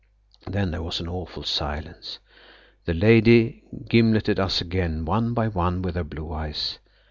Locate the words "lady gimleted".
2.95-4.39